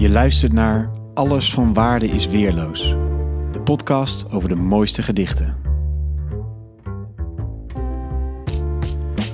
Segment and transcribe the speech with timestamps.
[0.00, 2.88] Je luistert naar Alles van Waarde is Weerloos.
[3.52, 5.56] De podcast over de mooiste gedichten.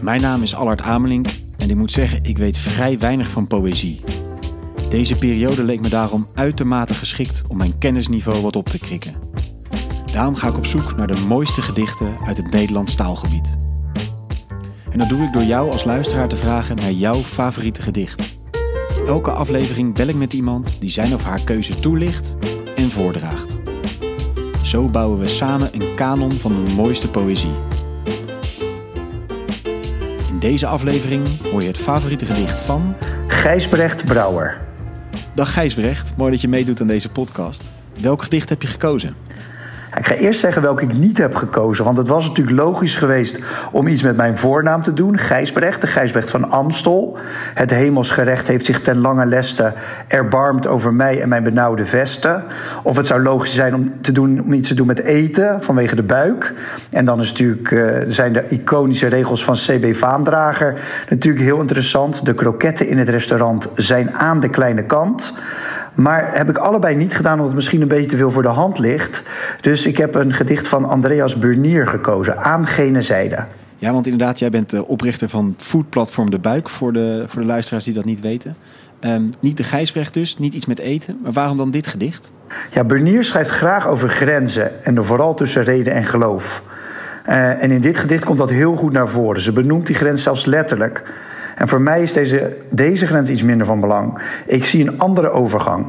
[0.00, 1.26] Mijn naam is Allard Amelink
[1.58, 4.00] en ik moet zeggen, ik weet vrij weinig van poëzie.
[4.90, 9.14] Deze periode leek me daarom uitermate geschikt om mijn kennisniveau wat op te krikken.
[10.12, 13.56] Daarom ga ik op zoek naar de mooiste gedichten uit het Nederlands taalgebied.
[14.90, 18.35] En dat doe ik door jou als luisteraar te vragen naar jouw favoriete gedicht.
[19.06, 22.36] Elke aflevering bel ik met iemand die zijn of haar keuze toelicht
[22.76, 23.58] en voordraagt.
[24.62, 27.52] Zo bouwen we samen een kanon van de mooiste poëzie.
[30.28, 32.94] In deze aflevering hoor je het favoriete gedicht van
[33.26, 34.60] Gijsbrecht Brouwer.
[35.34, 37.72] Dag Gijsbrecht, mooi dat je meedoet aan deze podcast.
[38.00, 39.16] Welk gedicht heb je gekozen?
[39.98, 41.84] Ik ga eerst zeggen welke ik niet heb gekozen.
[41.84, 43.38] Want het was natuurlijk logisch geweest
[43.72, 45.18] om iets met mijn voornaam te doen.
[45.18, 47.18] Gijsbrecht, de Gijsbrecht van Amstel.
[47.54, 49.72] Het hemelsgerecht heeft zich ten lange leste
[50.08, 52.44] erbarmd over mij en mijn benauwde vesten.
[52.82, 55.96] Of het zou logisch zijn om, te doen, om iets te doen met eten vanwege
[55.96, 56.52] de buik.
[56.90, 62.24] En dan is natuurlijk, uh, zijn de iconische regels van CB Vaandrager natuurlijk heel interessant.
[62.24, 65.34] De kroketten in het restaurant zijn aan de kleine kant.
[65.96, 68.48] Maar heb ik allebei niet gedaan omdat het misschien een beetje te veel voor de
[68.48, 69.22] hand ligt.
[69.60, 73.44] Dus ik heb een gedicht van Andreas Burnier gekozen, Aan gene zijde.
[73.76, 77.46] Ja, want inderdaad, jij bent de oprichter van foodplatform De Buik, voor de, voor de
[77.46, 78.56] luisteraars die dat niet weten.
[79.00, 81.18] Um, niet de Gijsbrecht dus, niet iets met eten.
[81.22, 82.32] Maar waarom dan dit gedicht?
[82.70, 86.62] Ja, Burnier schrijft graag over grenzen en vooral tussen reden en geloof.
[87.28, 89.42] Uh, en in dit gedicht komt dat heel goed naar voren.
[89.42, 91.02] Ze benoemt die grens zelfs letterlijk.
[91.56, 94.18] En voor mij is deze, deze grens iets minder van belang.
[94.46, 95.86] Ik zie een andere overgang.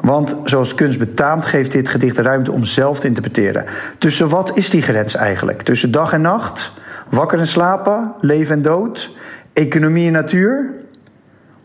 [0.00, 3.64] Want zoals kunst betaamt, geeft dit gedicht ruimte om zelf te interpreteren.
[3.98, 5.62] Tussen wat is die grens eigenlijk?
[5.62, 6.72] Tussen dag en nacht?
[7.08, 8.12] Wakker en slapen?
[8.20, 9.14] Leven en dood?
[9.52, 10.70] Economie en natuur?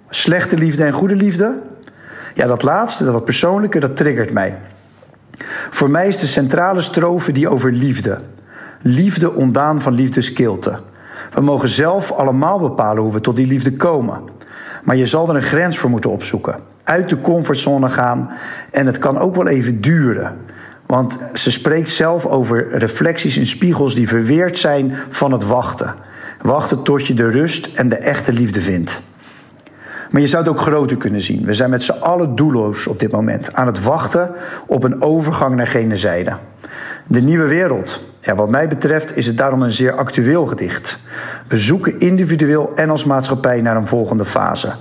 [0.10, 1.54] Slechte liefde en goede liefde?
[2.34, 4.58] Ja, dat laatste, dat persoonlijke, dat triggert mij.
[5.70, 8.18] Voor mij is de centrale strofe die over liefde.
[8.82, 10.80] Liefde ontdaan van liefdeskilte.
[11.32, 14.20] We mogen zelf allemaal bepalen hoe we tot die liefde komen.
[14.84, 16.56] Maar je zal er een grens voor moeten opzoeken.
[16.84, 18.30] Uit de comfortzone gaan.
[18.72, 20.38] En het kan ook wel even duren.
[20.86, 25.94] Want ze spreekt zelf over reflecties in spiegels die verweerd zijn van het wachten.
[26.42, 29.02] Wachten tot je de rust en de echte liefde vindt.
[30.10, 31.46] Maar je zou het ook groter kunnen zien.
[31.46, 34.32] We zijn met z'n allen doelloos op dit moment aan het wachten
[34.68, 36.36] op een overgang naar gene zijde.
[37.08, 38.04] De nieuwe wereld.
[38.26, 41.00] Ja, wat mij betreft is het daarom een zeer actueel gedicht.
[41.48, 44.72] We zoeken individueel en als maatschappij naar een volgende fase.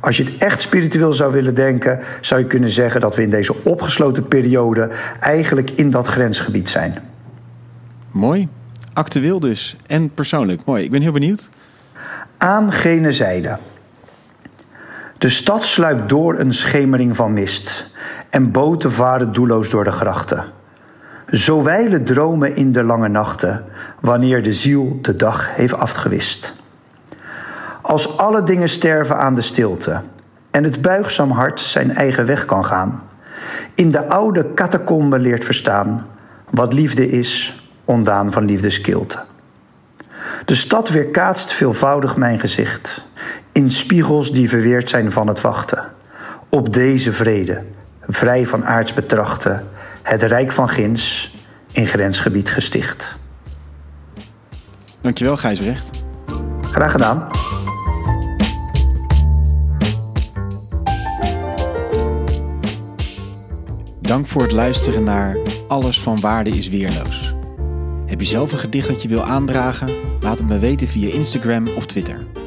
[0.00, 3.30] Als je het echt spiritueel zou willen denken, zou je kunnen zeggen dat we in
[3.30, 6.98] deze opgesloten periode eigenlijk in dat grensgebied zijn.
[8.10, 8.48] Mooi.
[8.92, 9.76] Actueel dus.
[9.86, 10.60] En persoonlijk.
[10.64, 10.84] Mooi.
[10.84, 11.48] Ik ben heel benieuwd.
[12.36, 13.58] Aan gene zijde.
[15.18, 17.90] De stad sluipt door een schemering van mist
[18.30, 20.44] en boten varen doelloos door de grachten.
[21.30, 23.64] Zo wijlen dromen in de lange nachten,
[24.00, 26.54] wanneer de ziel de dag heeft afgewist.
[27.82, 30.00] Als alle dingen sterven aan de stilte
[30.50, 33.00] en het buigzaam hart zijn eigen weg kan gaan,
[33.74, 36.06] in de oude catacombe leert verstaan
[36.50, 39.18] wat liefde is, ondaan van liefdeskilte.
[40.44, 43.06] De stad weerkaatst veelvoudig mijn gezicht,
[43.52, 45.84] in spiegels die verweerd zijn van het wachten.
[46.48, 47.62] Op deze vrede,
[48.08, 49.68] vrij van aards betrachten,
[50.02, 51.34] het Rijk van Gins
[51.72, 53.18] in grensgebied gesticht.
[55.00, 55.90] Dankjewel, Gijsbrecht.
[56.62, 57.28] Graag gedaan.
[64.00, 65.36] Dank voor het luisteren naar
[65.68, 67.34] Alles van Waarde is Weerloos.
[68.06, 69.90] Heb je zelf een gedicht dat je wil aandragen?
[70.20, 72.37] Laat het me weten via Instagram of Twitter.